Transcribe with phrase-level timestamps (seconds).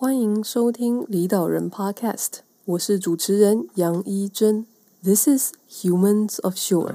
[0.00, 2.28] 欢迎收听离岛人 Podcast，
[2.66, 4.64] 我是主持人杨一真。
[5.02, 6.94] This is Humans of Shore。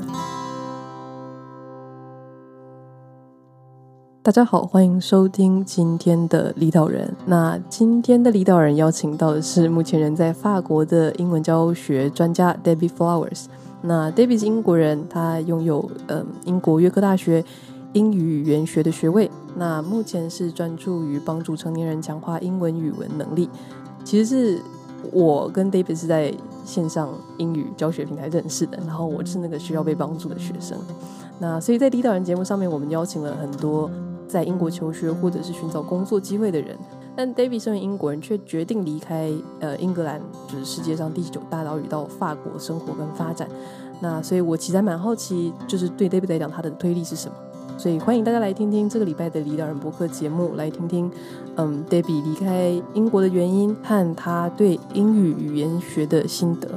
[4.22, 7.14] 大家好，欢迎收听今天的离岛人。
[7.26, 13.48] 那今天的离岛人邀请到的是目前人在法国的英文教学专家 Debbie Flowers。
[13.82, 17.44] 那 Debbie 是英国人，他拥有嗯英国约克大学
[17.94, 19.30] 英语语言学的学位。
[19.56, 23.50] 那目前是专注于帮助成年人强化英文语文能力。
[24.04, 24.62] 其实是
[25.12, 26.34] 我跟 David 是在
[26.66, 30.78] 线上英语教学平台认识的，然后我是那个需要被帮助的学生。
[31.40, 33.90] 那所以在第一岛人节目上面，我们邀请了很多
[34.28, 36.76] 在英国求学或者是寻找工作机会的人。
[37.16, 43.48] 但 David 身为英国人，却决定离开呃英格兰，就是世界上第九大岛屿，到法国生活跟发展。
[44.00, 47.36] 那所以我其实还蛮好奇，就是对 David 来讲，他的推力是什么？
[47.78, 51.12] 所以欢迎大家来听听这个礼拜的离岛人播客节目，来听听
[51.56, 56.70] 嗯，Debbie 离开英国的原因和他对英语语言学的心得。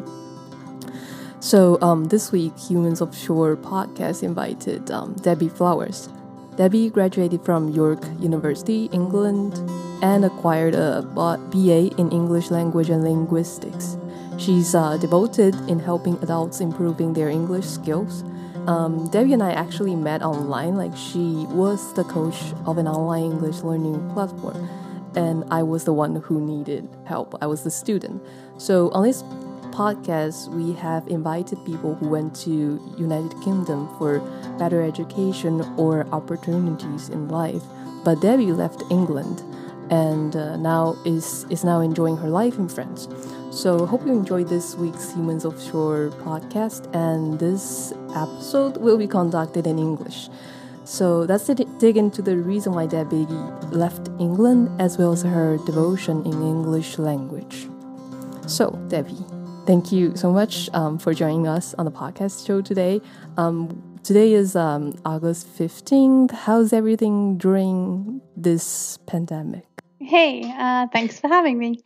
[1.40, 6.08] So um, this week, Humans Offshore podcast invited um, Debbie Flowers.
[6.56, 9.52] Debbie graduated from York University, England,
[10.00, 13.96] and acquired a BA in English language and linguistics.
[14.38, 18.24] She's uh, devoted in helping adults improving their English skills
[18.66, 20.76] um, Debbie and I actually met online.
[20.76, 24.68] Like she was the coach of an online English learning platform,
[25.14, 27.34] and I was the one who needed help.
[27.40, 28.22] I was the student.
[28.58, 29.22] So on this
[29.70, 34.20] podcast, we have invited people who went to United Kingdom for
[34.58, 37.62] better education or opportunities in life.
[38.02, 39.42] But Debbie left England,
[39.90, 43.08] and uh, now is is now enjoying her life in France.
[43.56, 49.66] So, hope you enjoyed this week's Humans Offshore podcast, and this episode will be conducted
[49.66, 50.28] in English.
[50.84, 53.24] So, let's dig into the reason why Debbie
[53.72, 57.66] left England as well as her devotion in English language.
[58.46, 59.24] So, Debbie,
[59.64, 63.00] thank you so much um, for joining us on the podcast show today.
[63.38, 66.30] Um, today is um, August 15th.
[66.30, 69.75] How's everything during this pandemic?
[70.06, 71.82] Hey, uh, thanks for having me.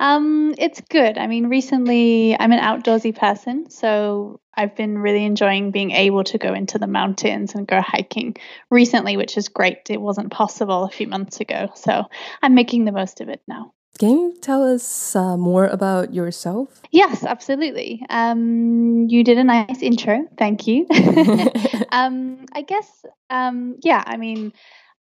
[0.00, 1.16] Um, it's good.
[1.16, 6.38] I mean, recently I'm an outdoorsy person, so I've been really enjoying being able to
[6.38, 8.34] go into the mountains and go hiking
[8.70, 9.88] recently, which is great.
[9.88, 12.06] It wasn't possible a few months ago, so
[12.42, 13.72] I'm making the most of it now.
[14.00, 16.80] Can you tell us uh, more about yourself?
[16.90, 18.04] Yes, absolutely.
[18.10, 20.26] Um, you did a nice intro.
[20.36, 20.88] Thank you.
[21.92, 24.54] um, I guess, um, yeah, I mean,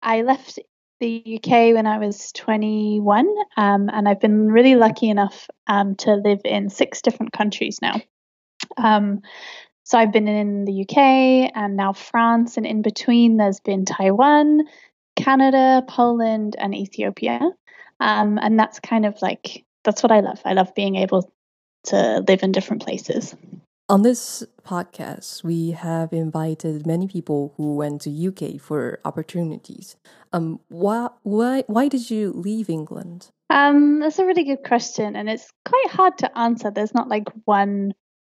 [0.03, 0.59] I left
[0.99, 3.27] the UK when I was 21,
[3.57, 8.01] um, and I've been really lucky enough um, to live in six different countries now.
[8.77, 9.21] Um,
[9.83, 14.61] so I've been in the UK and now France, and in between there's been Taiwan,
[15.15, 17.39] Canada, Poland, and Ethiopia.
[17.99, 20.41] Um, and that's kind of like that's what I love.
[20.45, 21.31] I love being able
[21.85, 23.35] to live in different places.
[23.89, 29.95] On this podcast, we have invited many people who went to UK for opportunities.
[30.31, 33.31] Um, why, why, why did you leave England?
[33.49, 36.69] Um, that's a really good question, and it's quite hard to answer.
[36.69, 37.93] There's not like one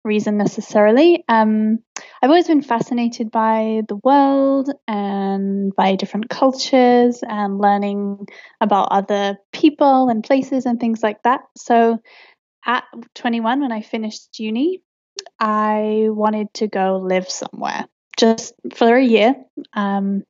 [0.04, 1.24] reason necessarily.
[1.28, 1.80] Um,
[2.22, 8.28] I've always been fascinated by the world and by different cultures and learning
[8.60, 11.40] about other people and places and things like that.
[11.56, 11.98] So,
[12.64, 12.84] at
[13.16, 14.84] 21, when I finished uni,
[15.38, 19.34] I wanted to go live somewhere just for a year
[19.72, 20.24] um,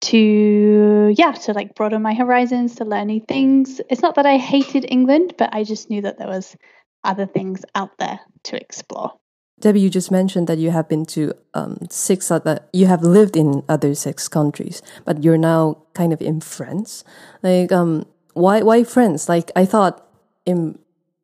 [0.00, 3.80] to, yeah, to like broaden my horizons, to learn new things.
[3.90, 6.56] It's not that I hated England, but I just knew that there was
[7.02, 9.12] other things out there to explore.
[9.60, 13.36] Debbie, you just mentioned that you have been to um, six other, you have lived
[13.36, 17.04] in other six countries, but you're now kind of in France.
[17.42, 19.28] Like, um, why, why France?
[19.28, 20.04] Like, I thought
[20.46, 20.78] in,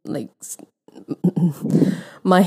[0.05, 0.31] like,
[2.23, 2.47] my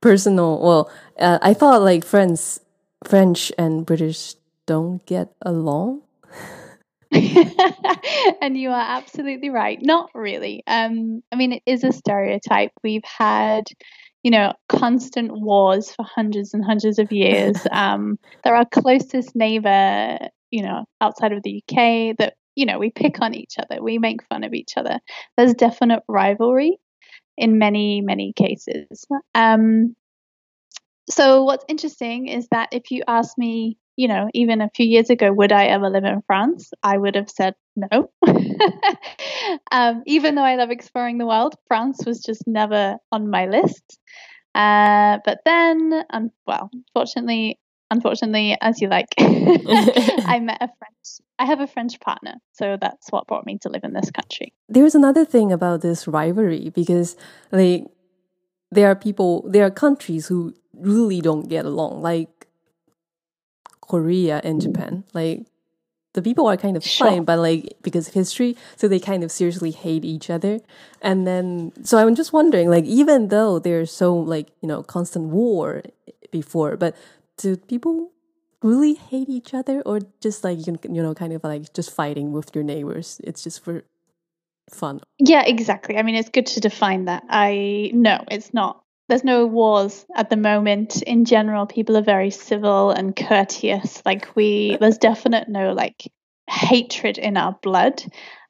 [0.00, 2.60] personal well uh, i thought like friends
[3.04, 4.34] french and british
[4.68, 6.02] don't get along.
[8.40, 9.78] And you are absolutely right.
[9.80, 10.62] Not really.
[10.66, 12.70] Um i mean it is a stereotype.
[12.84, 13.64] We've had
[14.22, 17.56] you know constant wars for hundreds and hundreds of years.
[17.72, 20.18] Um they're our closest neighbor
[20.50, 23.82] you know outside of the uk that you know we pick on each other.
[23.82, 25.00] We make fun of each other.
[25.36, 26.78] There's definite rivalry
[27.38, 29.06] in many, many cases.
[29.34, 29.94] Um,
[31.08, 35.08] so, what's interesting is that if you asked me, you know, even a few years
[35.08, 36.70] ago, would I ever live in France?
[36.82, 38.10] I would have said no.
[39.72, 43.98] um, even though I love exploring the world, France was just never on my list.
[44.54, 47.58] Uh, but then, um, well, fortunately,
[47.90, 49.08] unfortunately, as you like.
[49.18, 51.20] I met a French.
[51.38, 54.52] I have a French partner, so that's what brought me to live in this country.
[54.68, 57.16] There's another thing about this rivalry because,
[57.52, 57.86] like,
[58.70, 62.48] there are people, there are countries who really don't get along, like
[63.80, 65.04] Korea and Japan.
[65.14, 65.46] Like,
[66.14, 67.06] the people are kind of sure.
[67.06, 70.58] fine, but like because of history, so they kind of seriously hate each other.
[71.00, 75.26] And then, so I'm just wondering, like, even though there's so like you know constant
[75.26, 75.82] war
[76.30, 76.96] before, but
[77.38, 78.10] do people
[78.62, 82.32] really hate each other, or just like you you know kind of like just fighting
[82.32, 83.20] with your neighbors?
[83.24, 83.84] It's just for
[84.70, 85.00] fun.
[85.18, 85.96] Yeah, exactly.
[85.96, 87.24] I mean, it's good to define that.
[87.30, 91.02] I no, it's not there's no wars at the moment.
[91.02, 94.02] In general, people are very civil and courteous.
[94.04, 96.12] Like we, there's definite no like
[96.48, 98.02] hatred in our blood.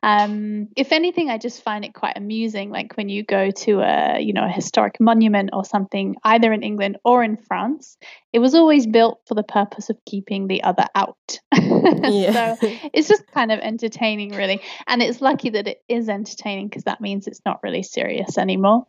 [0.02, 2.70] Um, if anything, I just find it quite amusing.
[2.70, 6.62] Like when you go to a, you know, a historic monument or something, either in
[6.62, 7.96] England or in France,
[8.32, 11.40] it was always built for the purpose of keeping the other out.
[11.52, 12.54] yeah.
[12.54, 14.60] so it's just kind of entertaining, really.
[14.86, 18.86] And it's lucky that it is entertaining because that means it's not really serious anymore.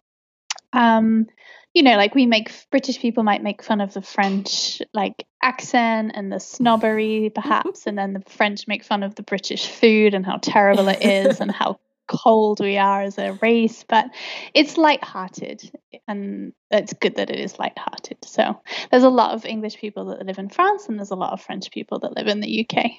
[0.74, 1.26] Um,
[1.74, 6.12] you know, like we make British people might make fun of the French like accent
[6.16, 10.26] and the snobbery, perhaps, and then the French make fun of the British food and
[10.26, 13.86] how terrible it is and how cold we are as a race.
[13.88, 14.08] But
[14.54, 15.72] it's light-hearted,
[16.08, 18.18] and it's good that it is light-hearted.
[18.26, 21.34] So there's a lot of English people that live in France, and there's a lot
[21.34, 22.92] of French people that live in the UK.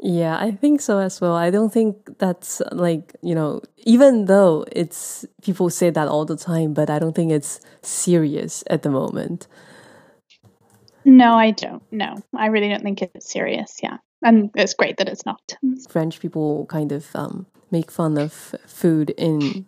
[0.00, 1.34] Yeah, I think so as well.
[1.34, 6.36] I don't think that's like, you know, even though it's people say that all the
[6.36, 9.48] time, but I don't think it's serious at the moment.
[11.04, 11.82] No, I don't.
[11.90, 13.78] No, I really don't think it's serious.
[13.82, 13.98] Yeah.
[14.22, 15.56] And it's great that it's not.
[15.88, 18.32] French people kind of um, make fun of
[18.66, 19.66] food in,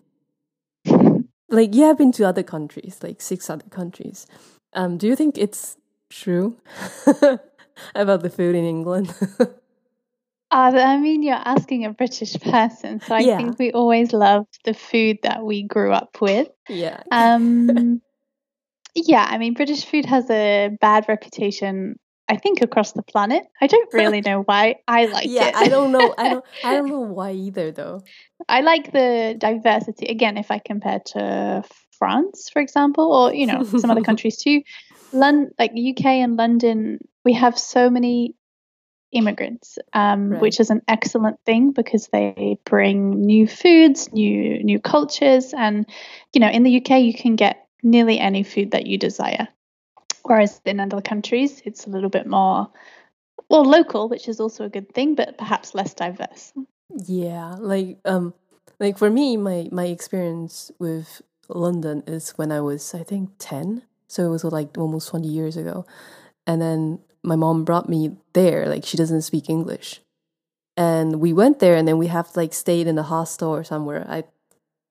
[1.49, 4.27] like, yeah, I've been to other countries, like six other countries.
[4.75, 5.77] Um, do you think it's
[6.09, 6.56] true
[7.94, 9.15] about the food in England?
[10.52, 13.37] Uh, I mean, you're asking a British person, so I yeah.
[13.37, 16.49] think we always love the food that we grew up with.
[16.69, 17.02] Yeah.
[17.12, 18.00] Um,
[18.94, 21.97] yeah, I mean, British food has a bad reputation.
[22.29, 23.44] I think across the planet.
[23.61, 24.76] I don't really know why.
[24.88, 25.56] I like yeah, it.
[25.56, 26.14] I don't know.
[26.19, 26.44] I don't.
[26.64, 28.03] I don't know why either, though.
[28.49, 30.06] I like the diversity.
[30.06, 31.62] Again, if I compare to
[31.99, 34.62] France, for example, or you know some other countries too,
[35.12, 38.35] London, like UK and London, we have so many
[39.12, 40.40] immigrants, um, right.
[40.40, 45.86] which is an excellent thing because they bring new foods, new new cultures, and
[46.32, 49.48] you know, in the UK you can get nearly any food that you desire,
[50.22, 52.70] whereas in other countries it's a little bit more
[53.48, 56.52] well local, which is also a good thing, but perhaps less diverse.
[57.06, 58.34] Yeah, like um,
[58.78, 63.82] like for me, my my experience with London is when I was I think ten,
[64.06, 65.84] so it was like almost twenty years ago,
[66.46, 68.67] and then my mom brought me there.
[68.67, 70.00] Like she doesn't speak English.
[70.76, 74.06] And we went there and then we have like stayed in a hostel or somewhere.
[74.08, 74.25] I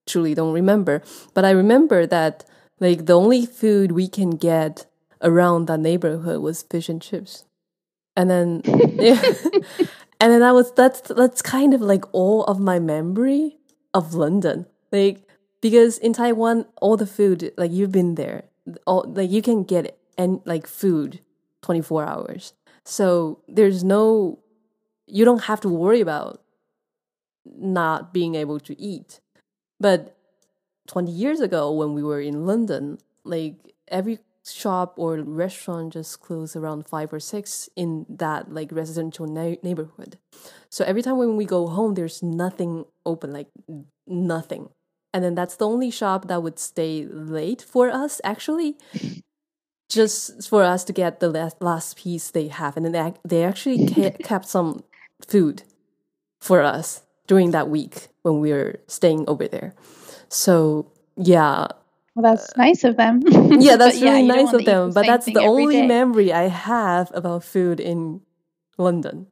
[0.08, 1.02] truly don't remember.
[1.34, 2.46] But I remember that
[2.80, 4.86] like the only food we can get
[5.22, 7.46] around that neighborhood was fish and chips.
[8.16, 9.22] And then yeah,
[10.20, 13.58] and then that was that's that's kind of like all of my memory
[13.94, 14.66] of London.
[14.92, 15.24] Like
[15.62, 18.44] because in Taiwan all the food like you've been there
[18.86, 21.20] all like you can get and like food
[21.62, 22.54] 24 hours.
[22.86, 24.40] So there's no,
[25.08, 26.42] you don't have to worry about
[27.46, 29.20] not being able to eat.
[29.80, 30.16] But
[30.88, 33.56] 20 years ago, when we were in London, like
[33.88, 39.62] every shop or restaurant just closed around five or six in that like residential na-
[39.62, 40.18] neighborhood.
[40.70, 43.48] So every time when we go home, there's nothing open, like
[44.08, 44.70] nothing.
[45.14, 48.78] And then that's the only shop that would stay late for us, actually
[49.90, 52.78] just for us to get the last, last piece they have.
[52.78, 53.88] And then they, they actually
[54.24, 54.84] kept some
[55.28, 55.64] food
[56.40, 59.74] for us during that week when we were staying over there.
[60.30, 61.68] So, yeah.
[62.16, 63.22] Well, that's uh, nice of them.
[63.60, 64.92] yeah, that's really yeah, nice of them.
[64.92, 65.88] But that's the only day.
[65.88, 68.22] memory I have about food in
[68.78, 69.28] London,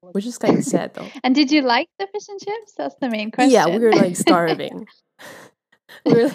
[0.00, 1.08] which is kind of sad though.
[1.24, 2.72] And did you like the fish and chips?
[2.76, 3.52] That's the main question.
[3.52, 4.86] Yeah, we were like starving.
[6.04, 6.30] we were,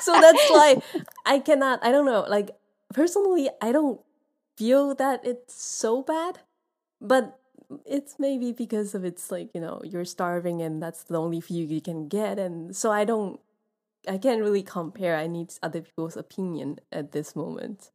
[0.00, 0.82] so that's why
[1.24, 2.50] I cannot, I don't know, like
[2.94, 4.00] personally, I don't
[4.56, 6.40] feel that it's so bad,
[7.00, 7.38] but
[7.86, 11.70] it's maybe because of it's like you know you're starving and that's the only food
[11.70, 13.40] you can get, and so I don't,
[14.08, 15.16] I can't really compare.
[15.16, 17.90] I need other people's opinion at this moment.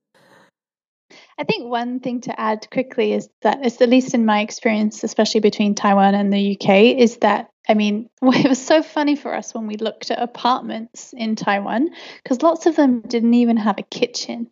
[1.39, 5.39] I think one thing to add quickly is that, at least in my experience, especially
[5.39, 9.54] between Taiwan and the UK, is that I mean, it was so funny for us
[9.54, 11.90] when we looked at apartments in Taiwan
[12.24, 14.50] because lots of them didn't even have a kitchen.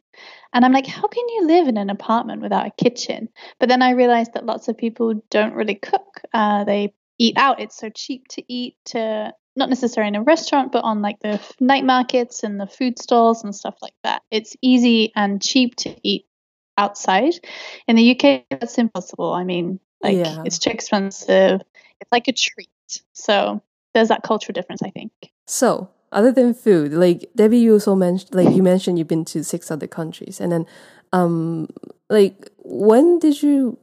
[0.54, 3.28] And I'm like, how can you live in an apartment without a kitchen?
[3.60, 6.22] But then I realized that lots of people don't really cook.
[6.34, 7.60] Uh, they eat out.
[7.60, 11.42] It's so cheap to eat, to, not necessarily in a restaurant, but on like the
[11.60, 14.22] night markets and the food stalls and stuff like that.
[14.32, 16.26] It's easy and cheap to eat
[16.78, 17.34] outside.
[17.88, 19.34] In the UK, that's impossible.
[19.34, 20.44] I mean, like yeah.
[20.46, 21.62] it's too expensive.
[22.00, 22.70] It's like a treat.
[23.14, 23.62] So
[23.94, 25.12] there's that cultural difference, I think.
[25.48, 29.44] So other than food, like Debbie, you also mentioned, like you mentioned, you've been to
[29.44, 30.66] six other countries, and then,
[31.14, 31.70] um,
[32.10, 33.78] like when did you,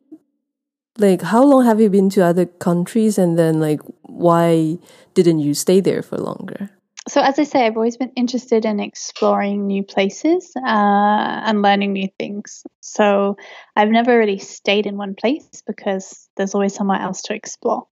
[0.99, 4.79] like, how long have you been to other countries, and then like why
[5.15, 6.71] didn't you stay there for longer?
[7.09, 11.93] so as I say, I've always been interested in exploring new places uh, and learning
[11.93, 12.65] new things.
[12.81, 13.37] So
[13.75, 17.89] I've never really stayed in one place because there's always somewhere else to explore.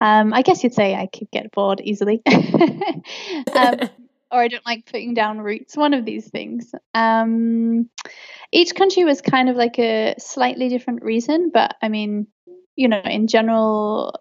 [0.00, 3.78] Um, I guess you'd say I could get bored easily, um,
[4.32, 5.76] or I don't like putting down roots.
[5.76, 6.74] One of these things.
[6.94, 7.90] Um,
[8.52, 12.26] each country was kind of like a slightly different reason, but I mean,
[12.76, 14.14] you know, in general,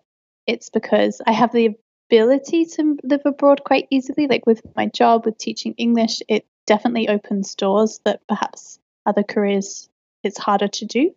[0.45, 1.75] it's because I have the
[2.09, 4.27] ability to live abroad quite easily.
[4.27, 9.89] Like with my job, with teaching English, it definitely opens doors that perhaps other careers
[10.23, 11.11] it's harder to do.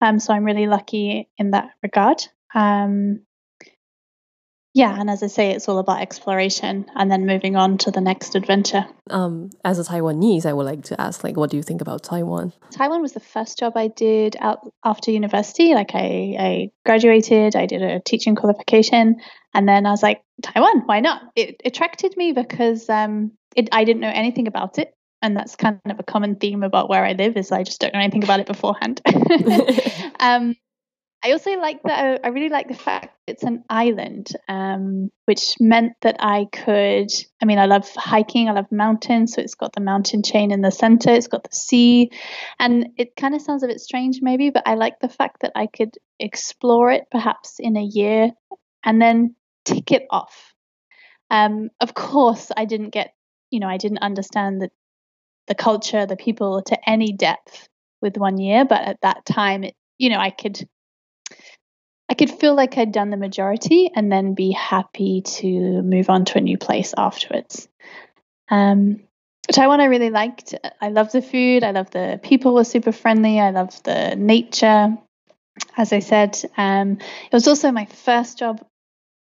[0.00, 2.22] Um, so I'm really lucky in that regard.
[2.54, 3.20] Um,
[4.72, 8.00] yeah, and as I say, it's all about exploration and then moving on to the
[8.00, 8.86] next adventure.
[9.10, 12.04] Um, as a Taiwanese, I would like to ask, like, what do you think about
[12.04, 12.52] Taiwan?
[12.70, 15.74] Taiwan was the first job I did out after university.
[15.74, 19.16] Like, I, I graduated, I did a teaching qualification,
[19.52, 21.22] and then I was like, Taiwan, why not?
[21.34, 25.80] It attracted me because um, it, I didn't know anything about it, and that's kind
[25.86, 28.38] of a common theme about where I live is I just don't know anything about
[28.38, 29.00] it beforehand.
[30.20, 30.54] um,
[31.22, 32.20] I also like that.
[32.24, 37.10] I really like the fact it's an island, um, which meant that I could.
[37.42, 38.48] I mean, I love hiking.
[38.48, 41.10] I love mountains, so it's got the mountain chain in the center.
[41.10, 42.10] It's got the sea,
[42.58, 45.52] and it kind of sounds a bit strange, maybe, but I like the fact that
[45.54, 48.30] I could explore it perhaps in a year,
[48.82, 49.34] and then
[49.66, 50.54] tick it off.
[51.28, 53.12] Um, of course, I didn't get.
[53.50, 54.70] You know, I didn't understand the
[55.48, 57.68] the culture, the people to any depth
[58.00, 60.66] with one year, but at that time, it, you know, I could
[62.10, 66.24] I could feel like I'd done the majority and then be happy to move on
[66.26, 67.68] to a new place afterwards.
[68.50, 69.04] Um,
[69.52, 70.56] Taiwan, I really liked.
[70.80, 71.62] I love the food.
[71.62, 73.38] I love the people were super friendly.
[73.38, 74.98] I love the nature.
[75.76, 78.60] As I said, um, it was also my first job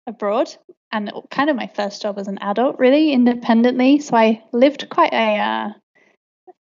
[0.06, 0.54] abroad
[0.90, 3.98] and kind of my first job as an adult, really independently.
[3.98, 5.68] So I lived quite a uh,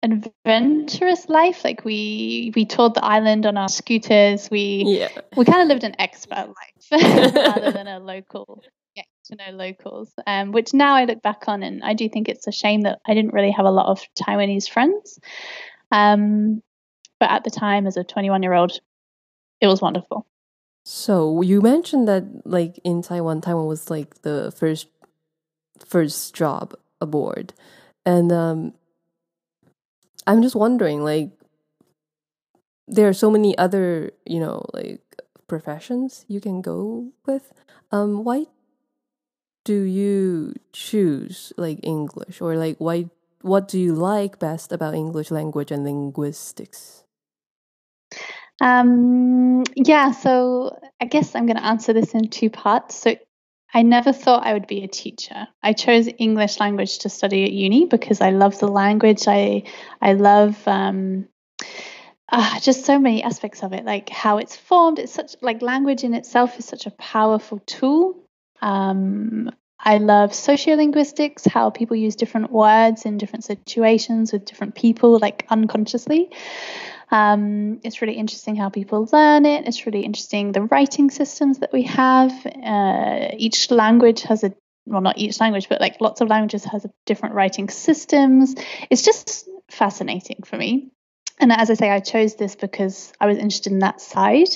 [0.04, 1.64] adventurous life.
[1.64, 4.50] Like we we toured the island on our scooters.
[4.50, 5.10] We yeah.
[5.36, 6.48] we kind of lived an expat
[6.92, 8.64] life rather than a local
[8.96, 10.12] get to know locals.
[10.26, 13.00] Um, which now I look back on and I do think it's a shame that
[13.06, 15.20] I didn't really have a lot of Taiwanese friends.
[15.92, 16.62] Um,
[17.20, 18.80] but at the time, as a 21 year old,
[19.60, 20.26] it was wonderful.
[20.86, 24.88] So you mentioned that like in Taiwan, Taiwan was like the first
[25.86, 27.54] first job aboard,
[28.06, 28.74] and um,
[30.28, 31.32] I'm just wondering, like,
[32.88, 35.02] there are so many other, you know, like
[35.48, 37.54] professions you can go with.
[37.92, 38.46] Um, why
[39.64, 43.10] do you choose like English, or like why?
[43.42, 47.04] What do you like best about English language and linguistics?
[48.62, 52.96] Um, yeah, so I guess I'm going to answer this in two parts.
[52.96, 53.16] So
[53.74, 55.48] I never thought I would be a teacher.
[55.62, 59.28] I chose English language to study at uni because I love the language.
[59.28, 59.64] I
[60.02, 61.28] I love um,
[62.32, 65.00] uh, just so many aspects of it, like how it's formed.
[65.00, 68.16] It's such like language in itself is such a powerful tool.
[68.62, 75.20] Um, I love sociolinguistics, how people use different words in different situations with different people,
[75.20, 76.30] like unconsciously.
[77.12, 79.68] Um, it's really interesting how people learn it.
[79.68, 82.32] It's really interesting the writing systems that we have.
[82.46, 84.54] Uh, each language has a
[84.86, 88.56] well, not each language, but like lots of languages has different writing systems.
[88.90, 90.90] It's just fascinating for me.
[91.40, 94.50] And as I say, I chose this because I was interested in that side.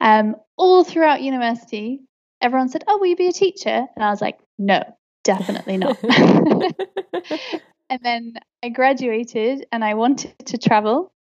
[0.00, 2.00] Um, all throughout university,
[2.40, 4.82] everyone said, "Oh, will you be a teacher?" And I was like, "No,
[5.24, 5.98] definitely not."
[7.90, 11.12] and then I graduated, and I wanted to travel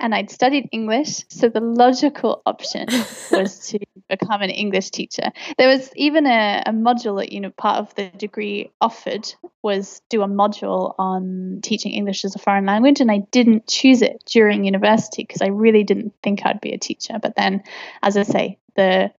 [0.00, 2.88] and I'd studied English, so the logical option
[3.30, 3.78] was to
[4.08, 5.30] become an English teacher.
[5.58, 10.02] There was even a, a, module that you know part of the degree offered was
[10.08, 14.22] do a module on teaching English as a foreign language, and I didn't choose it
[14.26, 17.18] during university because I really didn't think I'd be a teacher.
[17.20, 17.62] But then,
[18.02, 19.12] as I say, the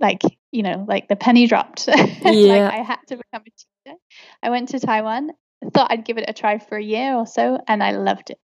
[0.00, 0.22] like
[0.52, 1.94] you know like the penny dropped yeah.
[2.22, 3.98] like i had to become a teacher
[4.42, 5.30] i went to taiwan
[5.72, 8.38] thought i'd give it a try for a year or so and i loved it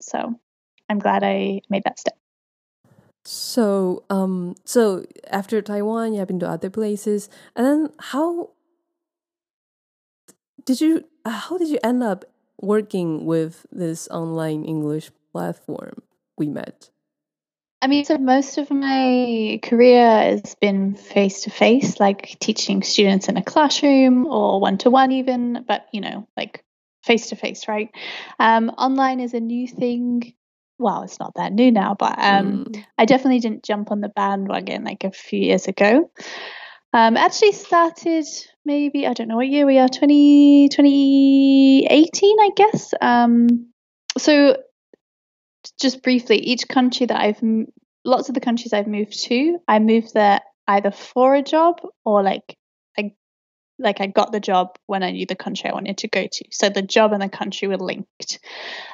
[0.00, 0.34] so
[0.88, 2.16] i'm glad i made that step
[3.24, 8.50] so um so after taiwan you have been to other places and then how
[10.64, 12.24] did you how did you end up
[12.60, 16.02] working with this online english platform
[16.38, 16.90] we met
[17.82, 23.28] I mean, so most of my career has been face to face, like teaching students
[23.28, 26.64] in a classroom or one to one, even, but you know, like
[27.04, 27.90] face to face, right?
[28.38, 30.34] Um, online is a new thing.
[30.78, 32.84] Well, it's not that new now, but um, mm.
[32.98, 36.10] I definitely didn't jump on the bandwagon like a few years ago.
[36.92, 38.26] Um, actually started
[38.64, 42.94] maybe, I don't know what year we are, 20, 2018, I guess.
[43.00, 43.68] Um,
[44.18, 44.56] so
[45.80, 47.40] just briefly, each country that I've,
[48.04, 52.22] lots of the countries I've moved to, I moved there either for a job or
[52.22, 52.56] like
[52.98, 53.12] I,
[53.78, 56.44] like I got the job when I knew the country I wanted to go to.
[56.50, 58.40] So the job and the country were linked.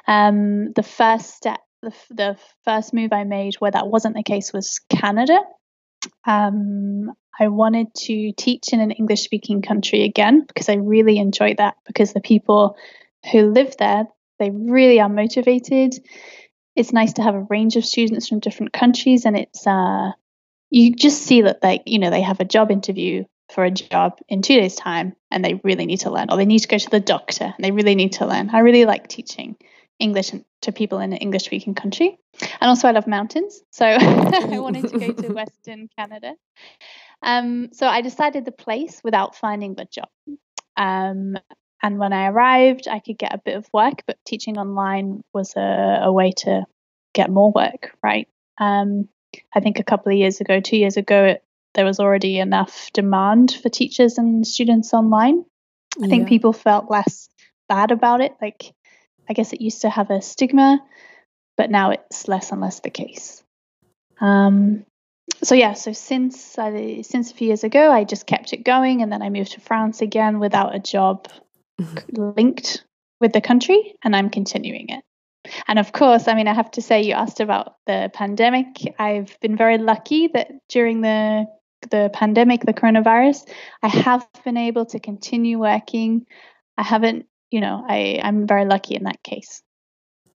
[0.06, 4.52] Um, the first step, the, the first move I made where that wasn't the case
[4.52, 5.38] was Canada.
[6.26, 11.58] Um, I wanted to teach in an English speaking country again because I really enjoyed
[11.58, 12.76] that because the people
[13.30, 14.04] who live there,
[14.38, 15.94] they really are motivated.
[16.76, 20.12] It's nice to have a range of students from different countries and it's uh
[20.70, 24.18] you just see that they you know they have a job interview for a job
[24.28, 26.78] in two days time and they really need to learn or they need to go
[26.78, 28.48] to the doctor and they really need to learn.
[28.50, 29.56] I really like teaching
[30.02, 32.18] english to people in an english speaking country
[32.61, 36.35] and also i love mountains so i wanted to go to western canada
[37.25, 40.09] um, so i decided the place without finding the job
[40.76, 41.37] um,
[41.82, 45.54] and when I arrived, I could get a bit of work, but teaching online was
[45.56, 46.64] a, a way to
[47.12, 48.28] get more work, right?
[48.59, 49.09] Um,
[49.54, 51.44] I think a couple of years ago, two years ago, it,
[51.75, 55.44] there was already enough demand for teachers and students online.
[55.97, 56.09] I yeah.
[56.09, 57.28] think people felt less
[57.68, 58.37] bad about it.
[58.40, 58.73] Like,
[59.29, 60.81] I guess it used to have a stigma,
[61.57, 63.43] but now it's less and less the case.
[64.21, 64.85] Um,
[65.43, 69.02] so yeah, so since I, since a few years ago, I just kept it going,
[69.02, 71.29] and then I moved to France again without a job
[72.12, 72.85] linked
[73.21, 75.04] with the country, and I'm continuing it.
[75.67, 78.67] And of course, I mean, I have to say, you asked about the pandemic.
[78.99, 81.47] I've been very lucky that during the
[81.91, 83.49] the pandemic, the coronavirus,
[83.82, 86.26] I have been able to continue working.
[86.78, 89.62] I haven't, you know, I I'm very lucky in that case.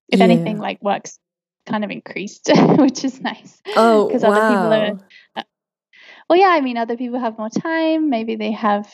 [0.07, 0.25] If yeah.
[0.25, 1.19] anything, like works
[1.65, 3.61] kind of increased, which is nice.
[3.75, 4.31] Oh, because wow.
[4.31, 5.43] other people are uh,
[6.29, 8.09] well, yeah, I mean, other people have more time.
[8.09, 8.93] Maybe they have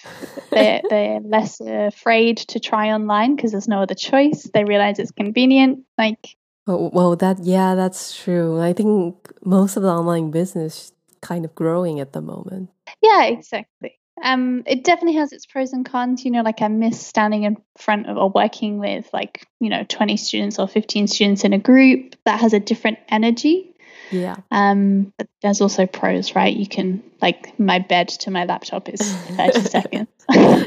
[0.51, 4.49] they're, they're less afraid to try online because there's no other choice.
[4.53, 5.79] They realize it's convenient.
[5.97, 6.35] Like,
[6.67, 8.61] oh, well, that yeah, that's true.
[8.61, 12.69] I think most of the online business kind of growing at the moment.
[13.01, 13.99] Yeah, exactly.
[14.21, 16.23] Um, it definitely has its pros and cons.
[16.25, 19.83] You know, like I miss standing in front of or working with like you know
[19.87, 22.15] 20 students or 15 students in a group.
[22.25, 23.73] That has a different energy
[24.13, 24.37] yeah.
[24.51, 26.55] Um, but there's also pros, right?
[26.55, 30.09] You can like my bed to my laptop is 30 seconds.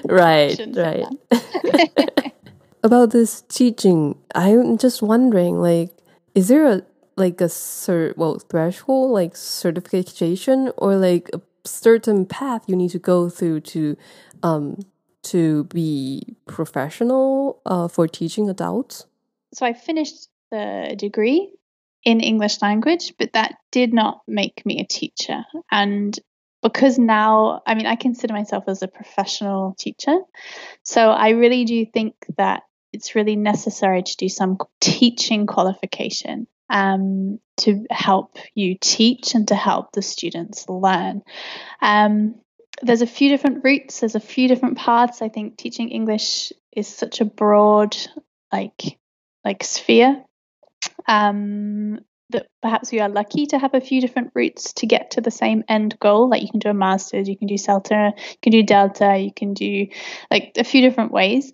[0.04, 1.06] right, right.
[2.82, 5.90] About this teaching, I'm just wondering, like,
[6.34, 6.82] is there a
[7.16, 12.98] like a cert well threshold, like certification, or like a certain path you need to
[12.98, 13.96] go through to
[14.42, 14.78] um
[15.22, 19.06] to be professional uh, for teaching adults?
[19.54, 21.52] So I finished the degree
[22.04, 25.44] in English language, but that did not make me a teacher.
[25.70, 26.16] And
[26.62, 30.16] because now, I mean, I consider myself as a professional teacher.
[30.84, 37.38] So I really do think that it's really necessary to do some teaching qualification um,
[37.58, 41.22] to help you teach and to help the students learn.
[41.80, 42.36] Um,
[42.82, 45.22] there's a few different routes, there's a few different paths.
[45.22, 47.96] I think teaching English is such a broad,
[48.52, 48.98] like,
[49.44, 50.22] like sphere
[51.08, 52.00] um,
[52.30, 55.30] that perhaps we are lucky to have a few different routes to get to the
[55.30, 56.28] same end goal.
[56.28, 59.32] Like you can do a master's, you can do CELTA, you can do Delta, you
[59.32, 59.86] can do
[60.30, 61.52] like a few different ways.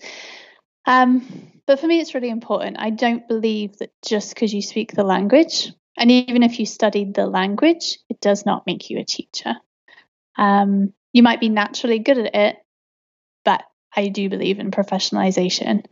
[0.87, 2.77] Um, but for me, it's really important.
[2.79, 7.15] I don't believe that just because you speak the language, and even if you studied
[7.15, 9.55] the language, it does not make you a teacher.
[10.37, 12.57] Um, you might be naturally good at it,
[13.45, 13.63] but
[13.95, 15.85] I do believe in professionalization.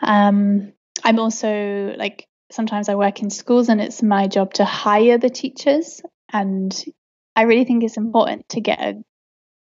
[0.00, 5.18] Um, I'm also like sometimes I work in schools and it's my job to hire
[5.18, 6.02] the teachers.
[6.30, 6.72] And
[7.34, 9.02] I really think it's important to get a,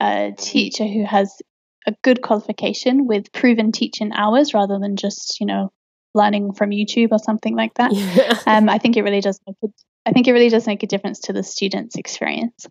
[0.00, 1.40] a teacher who has
[1.86, 5.72] a good qualification with proven teaching hours rather than just, you know,
[6.14, 7.92] learning from YouTube or something like that.
[7.92, 8.38] Yeah.
[8.46, 9.68] Um, I think it really does make a,
[10.06, 12.66] I think it really does make a difference to the student's experience.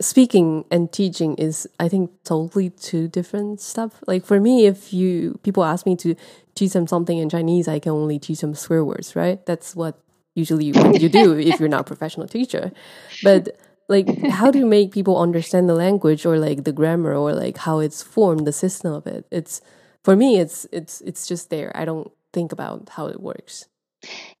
[0.00, 4.02] speaking and teaching is I think totally two different stuff.
[4.06, 6.14] Like for me, if you people ask me to
[6.54, 9.44] teach them something in Chinese, I can only teach them swear words, right?
[9.46, 10.00] That's what
[10.34, 12.72] usually you do if you're not a professional teacher.
[13.22, 13.58] But
[13.90, 17.58] like how do you make people understand the language or like the grammar or like
[17.58, 19.26] how it's formed, the system of it?
[19.30, 19.60] It's
[20.02, 21.72] for me it's it's it's just there.
[21.74, 23.66] I don't think about how it works.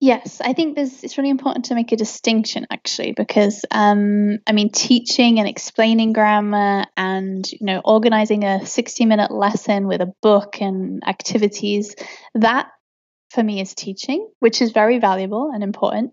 [0.00, 4.52] Yes, I think there's, it's really important to make a distinction actually, because um, I
[4.52, 10.12] mean, teaching and explaining grammar and you know organizing a 60 minute lesson with a
[10.22, 11.94] book and activities
[12.34, 12.68] that
[13.30, 16.12] for me is teaching, which is very valuable and important.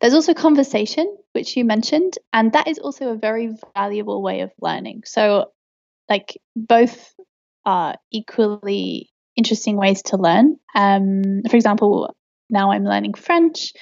[0.00, 4.50] There's also conversation, which you mentioned, and that is also a very valuable way of
[4.58, 5.02] learning.
[5.04, 5.52] So,
[6.08, 7.14] like both
[7.66, 10.56] are equally interesting ways to learn.
[10.74, 12.16] Um, for example,
[12.48, 13.74] now I'm learning French.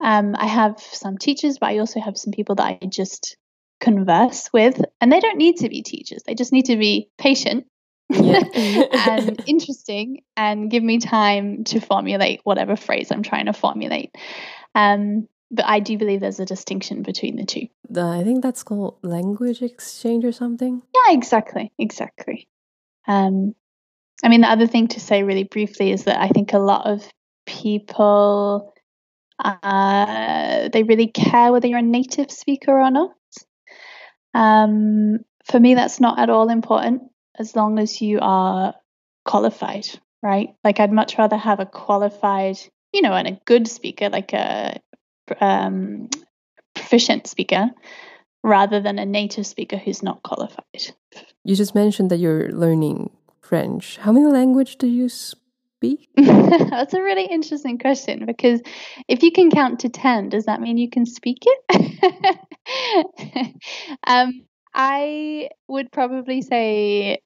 [0.00, 3.36] Um, I have some teachers, but I also have some people that I just
[3.80, 6.22] converse with, and they don't need to be teachers.
[6.24, 7.66] They just need to be patient
[8.10, 14.14] and interesting and give me time to formulate whatever phrase I'm trying to formulate.
[14.76, 17.68] Um, but I do believe there's a distinction between the two.
[17.94, 20.82] I think that's called language exchange or something.
[20.94, 22.48] Yeah, exactly, exactly.
[23.06, 23.54] Um,
[24.24, 26.86] I mean, the other thing to say really briefly is that I think a lot
[26.86, 27.06] of
[27.46, 28.72] people
[29.38, 33.10] uh, they really care whether you're a native speaker or not.
[34.34, 37.02] Um, for me, that's not at all important
[37.38, 38.74] as long as you are
[39.24, 39.86] qualified,
[40.22, 40.54] right?
[40.62, 42.58] Like, I'd much rather have a qualified,
[42.92, 44.80] you know, and a good speaker, like a
[45.40, 46.08] um,
[46.74, 47.70] proficient speaker,
[48.42, 50.94] rather than a native speaker who's not qualified.
[51.44, 53.98] You just mentioned that you're learning French.
[53.98, 56.08] How many languages do you speak?
[56.16, 58.60] That's a really interesting question because
[59.08, 62.38] if you can count to 10, does that mean you can speak it?
[64.06, 67.20] um, I would probably say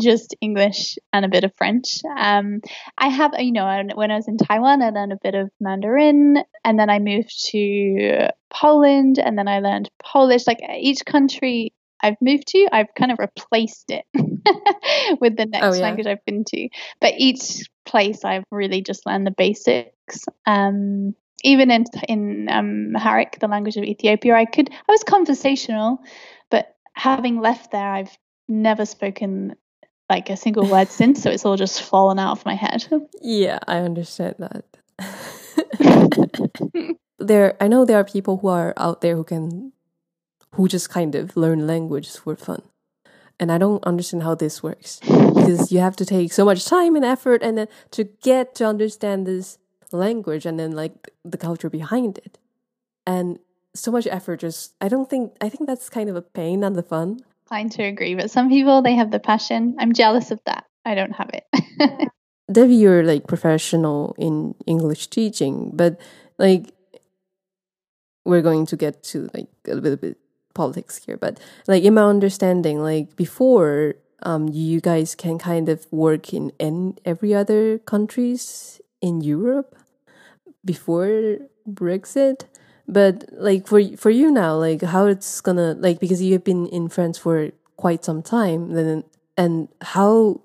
[0.00, 2.00] just English and a bit of French.
[2.16, 2.60] Um,
[2.98, 6.42] I have, you know, when I was in Taiwan, I learned a bit of Mandarin,
[6.64, 10.46] and then I moved to Poland, and then I learned Polish.
[10.46, 14.04] Like each country I've moved to, I've kind of replaced it
[15.20, 15.82] with the next oh, yeah.
[15.82, 16.68] language I've been to.
[17.00, 20.24] But each place, I've really just learned the basics.
[20.46, 25.98] Um, even in in um, Amharic, the language of Ethiopia, I could I was conversational,
[26.50, 28.16] but having left there, I've
[28.48, 29.56] never spoken
[30.08, 31.22] like a single word since.
[31.22, 32.86] So it's all just fallen out of my head.
[33.22, 34.64] Yeah, I understand that.
[37.18, 39.72] there, I know there are people who are out there who can
[40.54, 42.62] who just kind of learn languages for fun.
[43.40, 46.94] And I don't understand how this works because you have to take so much time
[46.94, 49.58] and effort and then to get to understand this
[49.92, 52.38] language and then like the culture behind it.
[53.06, 53.38] And
[53.74, 56.76] so much effort just I don't think I think that's kind of a pain, and
[56.76, 57.20] the fun.
[57.46, 59.76] Fine to agree, but some people they have the passion.
[59.78, 60.64] I'm jealous of that.
[60.84, 62.08] I don't have it.
[62.52, 66.00] Debbie, you're like professional in English teaching, but
[66.38, 66.72] like
[68.24, 70.18] we're going to get to like a little bit
[70.54, 75.86] politics here, but like in my understanding, like before, um, you guys can kind of
[75.90, 79.76] work in in every other countries in Europe
[80.64, 82.44] before Brexit.
[82.88, 86.66] But like for for you now, like how it's gonna like because you have been
[86.66, 89.04] in France for quite some time, then
[89.36, 90.42] and how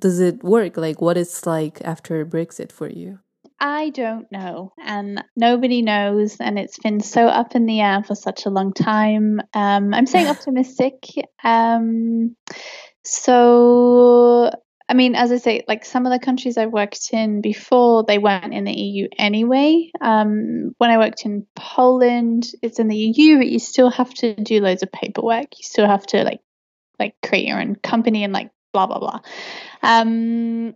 [0.00, 0.76] does it work?
[0.76, 3.18] Like what it's like after Brexit for you?
[3.60, 8.14] I don't know, and nobody knows, and it's been so up in the air for
[8.14, 9.40] such a long time.
[9.52, 11.04] Um, I'm saying optimistic.
[11.42, 12.36] Um,
[13.04, 14.50] so,
[14.88, 18.16] I mean, as I say, like some of the countries I worked in before, they
[18.16, 19.90] weren't in the EU anyway.
[20.00, 24.34] Um, when I worked in Poland, it's in the EU, but you still have to
[24.34, 25.58] do loads of paperwork.
[25.58, 26.40] You still have to like,
[26.98, 29.20] like create your own company and like blah blah blah.
[29.82, 30.74] Um,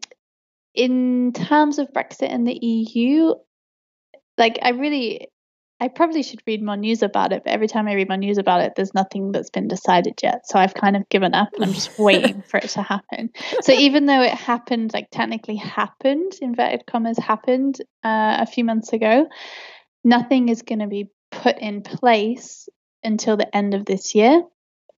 [0.75, 3.35] in terms of Brexit and the EU,
[4.37, 5.29] like I really,
[5.83, 7.43] I probably should read more news about it.
[7.43, 10.47] But every time I read more news about it, there's nothing that's been decided yet.
[10.47, 13.31] So I've kind of given up and I'm just waiting for it to happen.
[13.63, 18.93] So even though it happened, like technically happened, inverted commas happened uh, a few months
[18.93, 19.27] ago,
[20.05, 22.69] nothing is going to be put in place
[23.03, 24.41] until the end of this year.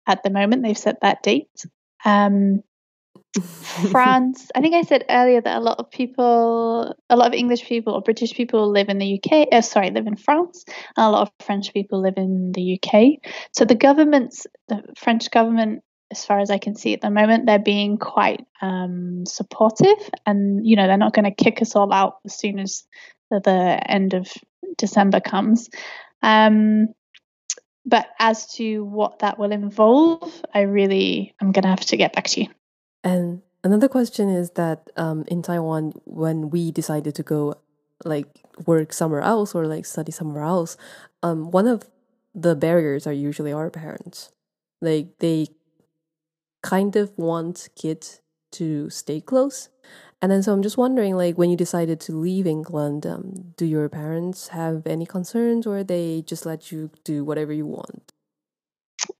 [0.07, 1.65] At the moment, they've set that date.
[2.05, 2.63] Um,
[3.43, 4.51] France.
[4.55, 7.95] I think I said earlier that a lot of people, a lot of English people
[7.95, 9.49] or British people live in the UK.
[9.51, 10.65] Uh, sorry, live in France,
[10.97, 13.33] and a lot of French people live in the UK.
[13.53, 17.47] So the government's, the French government, as far as I can see at the moment,
[17.47, 21.93] they're being quite um, supportive, and you know they're not going to kick us all
[21.93, 22.85] out as soon as
[23.31, 24.31] the, the end of
[24.79, 25.69] December comes.
[26.23, 26.89] Um,
[27.87, 32.29] but as to what that will involve, I really I'm gonna have to get back
[32.29, 32.49] to you.
[33.05, 37.57] And another question is that um, in Taiwan, when we decided to go
[38.05, 38.27] like
[38.67, 40.77] work somewhere else or like study somewhere else,
[41.23, 41.85] um, one of
[42.35, 44.33] the barriers are usually our parents.
[44.81, 45.49] Like they
[46.63, 49.69] kind of want kids to stay close.
[50.23, 53.67] And then so I'm just wondering, like when you decided to leave England, um, do
[53.67, 58.14] your parents have any concerns, or they just let you do whatever you want?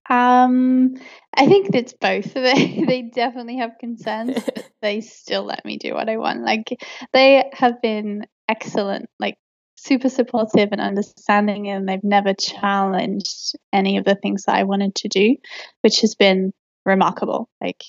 [0.09, 0.95] Um,
[1.35, 2.33] I think it's both.
[2.33, 6.41] They they definitely have concerns, but they still let me do what I want.
[6.43, 6.79] Like
[7.13, 9.37] they have been excellent, like
[9.75, 14.95] super supportive and understanding, and they've never challenged any of the things that I wanted
[14.95, 15.35] to do,
[15.81, 16.53] which has been
[16.85, 17.49] remarkable.
[17.61, 17.83] Like,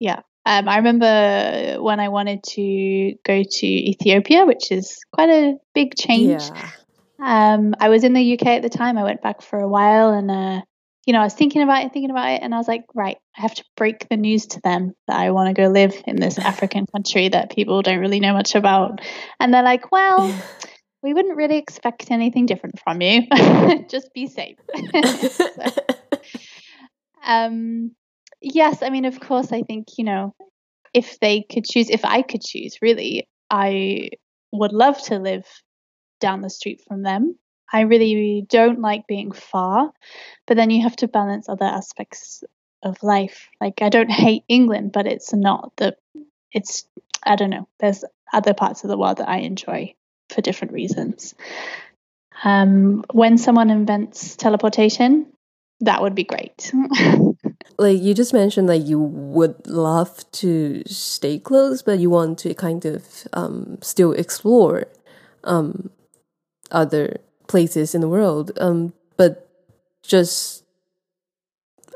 [0.00, 0.20] yeah.
[0.46, 5.96] Um, I remember when I wanted to go to Ethiopia, which is quite a big
[5.96, 6.40] change.
[6.40, 6.70] Yeah.
[7.18, 8.96] Um, I was in the UK at the time.
[8.96, 10.60] I went back for a while, and uh,
[11.06, 13.16] you know, I was thinking about it, thinking about it, and I was like, right,
[13.38, 16.16] I have to break the news to them that I want to go live in
[16.16, 19.00] this African country that people don't really know much about.
[19.38, 20.36] And they're like, well,
[21.04, 23.22] we wouldn't really expect anything different from you.
[23.88, 24.58] Just be safe.
[25.30, 25.48] so,
[27.24, 27.92] um,
[28.40, 30.34] yes, I mean, of course, I think, you know,
[30.92, 34.10] if they could choose, if I could choose, really, I
[34.52, 35.46] would love to live
[36.20, 37.38] down the street from them.
[37.72, 39.92] I really don't like being far,
[40.46, 42.44] but then you have to balance other aspects
[42.82, 43.48] of life.
[43.60, 45.96] Like, I don't hate England, but it's not the,
[46.52, 46.86] it's,
[47.24, 49.94] I don't know, there's other parts of the world that I enjoy
[50.30, 51.34] for different reasons.
[52.44, 55.26] Um, when someone invents teleportation,
[55.80, 56.72] that would be great.
[57.78, 62.54] like you just mentioned like you would love to stay close but you want to
[62.54, 64.86] kind of um, still explore
[65.44, 65.90] um,
[66.70, 69.48] other places in the world um, but
[70.02, 70.64] just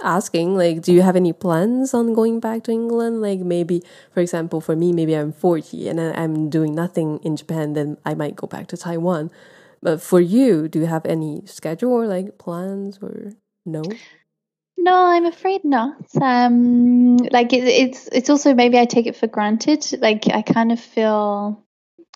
[0.02, 3.82] asking like do you have any plans on going back to england like maybe
[4.14, 8.14] for example for me maybe i'm 40 and i'm doing nothing in japan then i
[8.14, 9.30] might go back to taiwan
[9.82, 13.32] but for you do you have any schedule or like plans or
[13.66, 13.82] no
[14.82, 15.96] no, I'm afraid not.
[16.20, 19.84] Um, like it, it's it's also maybe I take it for granted.
[20.00, 21.62] Like I kind of feel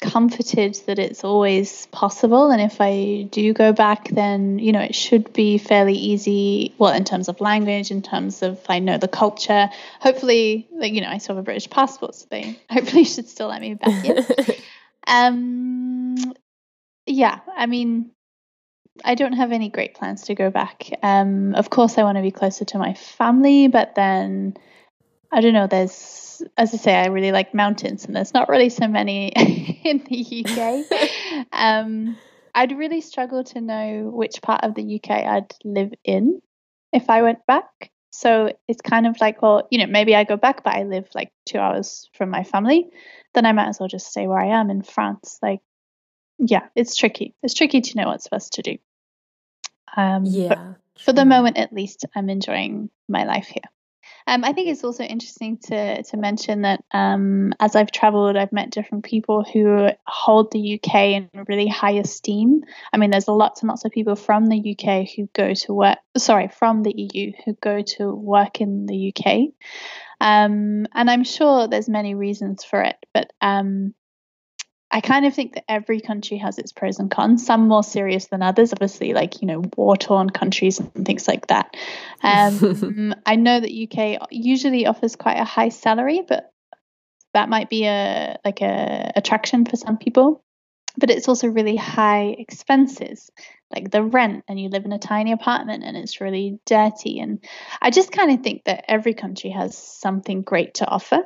[0.05, 4.95] comforted that it's always possible, and if I do go back, then you know it
[4.95, 6.75] should be fairly easy.
[6.79, 9.71] Well, in terms of language, in terms of I know the culture.
[10.01, 13.49] Hopefully, like you know, I still have a British passport, so they hopefully should still
[13.49, 14.25] let me back in.
[15.07, 16.17] um,
[17.07, 18.11] yeah, I mean,
[19.05, 20.91] I don't have any great plans to go back.
[21.03, 24.57] Um, of course, I want to be closer to my family, but then
[25.35, 25.67] I don't know.
[25.67, 29.29] There's, as I say, I really like mountains, and there's not really so many
[29.85, 31.47] in the UK.
[31.53, 32.17] um,
[32.55, 36.41] I'd really struggle to know which part of the UK I'd live in
[36.93, 37.91] if I went back.
[38.13, 41.09] So it's kind of like, well, you know, maybe I go back, but I live
[41.17, 42.91] like two hours from my family.
[43.35, 45.41] Then I might as well just stay where I am in France.
[45.43, 45.63] Like,
[46.39, 47.35] yeah, it's tricky.
[47.43, 48.79] It's tricky to know what's best to do.
[49.97, 50.75] Um, yeah.
[51.01, 53.69] For the moment, at least, I'm enjoying my life here.
[54.27, 58.53] Um, I think it's also interesting to to mention that um, as I've traveled, I've
[58.53, 62.63] met different people who hold the UK in really high esteem.
[62.93, 65.99] I mean, there's lots and lots of people from the UK who go to work.
[66.17, 69.51] Sorry, from the EU who go to work in the UK,
[70.21, 72.97] um, and I'm sure there's many reasons for it.
[73.13, 73.95] But um,
[74.95, 78.27] I kind of think that every country has its pros and cons, some more serious
[78.27, 81.75] than others, obviously, like, you know, war torn countries and things like that.
[82.23, 86.53] Um, I know that UK usually offers quite a high salary, but
[87.33, 90.45] that might be a like a attraction for some people.
[90.97, 93.33] But it's also really high expenses,
[93.75, 97.19] like the rent, and you live in a tiny apartment and it's really dirty.
[97.19, 97.45] And
[97.83, 101.19] I just kind of think that every country has something great to offer.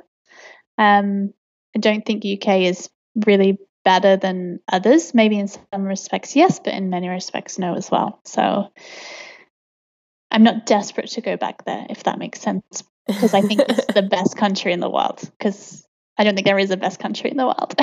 [0.78, 1.35] Um,
[1.76, 2.88] I don't think UK is
[3.26, 5.14] really better than others.
[5.14, 8.20] Maybe in some respects, yes, but in many respects, no as well.
[8.24, 8.70] So
[10.31, 13.87] I'm not desperate to go back there, if that makes sense, because I think it's
[13.94, 15.20] the best country in the world.
[15.38, 15.87] Because
[16.18, 17.74] I don't think there is a best country in the world.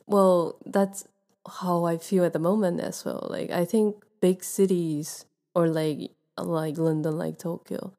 [0.06, 1.06] well, that's
[1.48, 3.26] how I feel at the moment as well.
[3.30, 7.94] Like I think big cities or like like London, like Tokyo,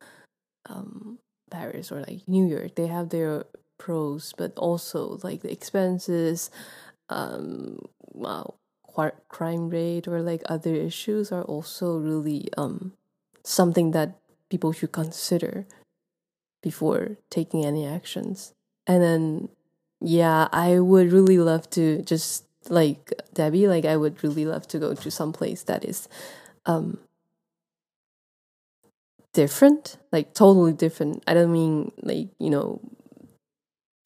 [0.69, 3.45] um, Paris, or like New York, they have their
[3.79, 6.51] pros, but also like the expenses,
[7.09, 7.79] um,
[8.13, 8.59] well,
[9.29, 12.93] crime rate or like other issues are also really um
[13.43, 15.65] something that people should consider
[16.61, 18.53] before taking any actions.
[18.87, 19.49] And then,
[20.01, 24.79] yeah, I would really love to just like Debbie, like I would really love to
[24.79, 26.07] go to some place that is
[26.65, 26.99] um
[29.33, 31.23] different, like totally different.
[31.27, 32.79] I don't mean like, you know,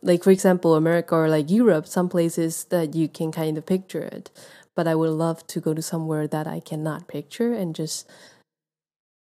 [0.03, 4.03] like for example, America or like Europe, some places that you can kind of picture
[4.03, 4.29] it.
[4.75, 8.09] But I would love to go to somewhere that I cannot picture and just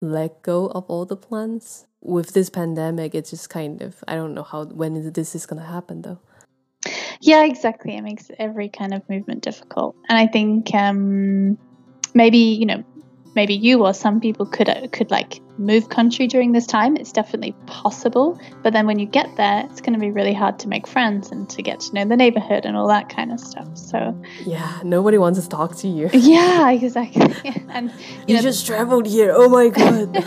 [0.01, 1.87] let go of all the plans.
[2.01, 5.67] With this pandemic, it's just kind of I don't know how when this is gonna
[5.67, 6.21] happen though.
[7.21, 7.97] Yeah, exactly.
[7.97, 11.59] It makes every kind of movement difficult, and I think um,
[12.15, 12.85] maybe you know
[13.35, 16.97] maybe you or some people could uh, could like move country during this time.
[16.97, 20.59] It's definitely possible, but then when you get there, it's going to be really hard
[20.61, 23.41] to make friends and to get to know the neighborhood and all that kind of
[23.41, 23.77] stuff.
[23.77, 26.11] So yeah, nobody wants to talk to you.
[26.13, 27.35] yeah, exactly.
[27.71, 27.97] and you,
[28.29, 29.33] you know, just traveled here.
[29.35, 30.25] Oh my god.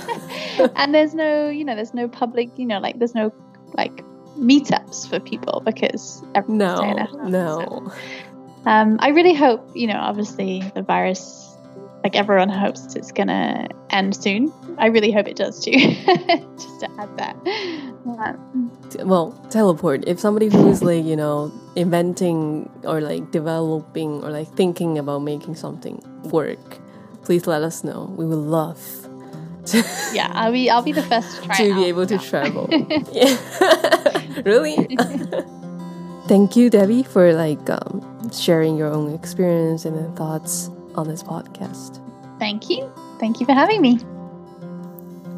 [0.75, 3.33] and there's no, you know, there's no public, you know, like there's no
[3.73, 4.03] like
[4.37, 6.93] meetups for people because no,
[7.25, 7.65] no.
[7.65, 7.91] So,
[8.65, 11.50] um, I really hope, you know, obviously the virus
[12.03, 14.51] like everyone hopes it's gonna end soon.
[14.77, 15.71] I really hope it does too.
[15.77, 19.05] Just to add that.
[19.05, 20.07] Well, teleport.
[20.07, 25.19] If somebody who is like you know inventing or like developing or like thinking about
[25.19, 26.79] making something work,
[27.23, 28.13] please let us know.
[28.17, 28.79] We would love.
[29.67, 29.77] To
[30.13, 32.67] yeah, I'll be I'll be the first to try to be able to travel.
[33.11, 33.37] yeah,
[34.43, 34.97] really.
[36.27, 41.99] Thank you, Debbie, for like um, sharing your own experience and thoughts on this podcast.
[42.39, 42.89] Thank you.
[43.19, 44.03] Thank you for having me.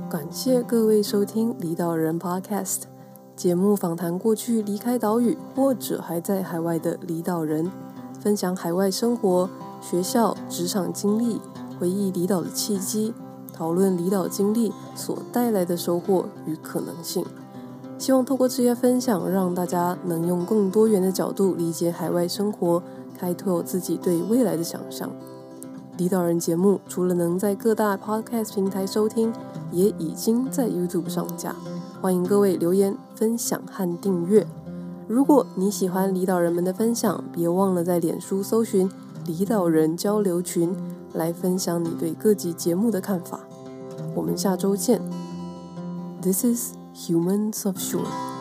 [0.09, 2.83] 感谢各位收听离岛人 Podcast
[3.35, 7.71] 节目，访谈过去离开岛屿或者还在海外的离岛人，
[8.19, 9.49] 分享海外生活、
[9.81, 11.41] 学校、职场经历，
[11.79, 13.13] 回忆离岛的契机，
[13.51, 17.25] 讨论离岛经历所带来的收获与可能性。
[17.97, 22.83] 希望透过这些分享，让大家能用更多元的角度理解海外生活，
[23.17, 25.09] 开拓自己对未来的想象。
[25.97, 29.31] 离岛人节目除了能在各大 podcast 平台收听，
[29.71, 31.55] 也已经在 YouTube 上架。
[32.01, 34.45] 欢迎各位留言、分享和订阅。
[35.07, 38.89] 如果你喜欢离岛人们的分享，别忘了在脸书搜寻
[39.27, 40.75] “离岛人交流群”
[41.13, 43.41] 来分享你对各集节目的看法。
[44.15, 45.01] 我们下周见。
[46.21, 48.32] This is Humans of Shore。